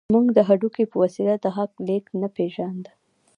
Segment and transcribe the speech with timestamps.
[0.13, 2.91] موږ د هډوکي په وسیله د غږ لېږد نه پېژانده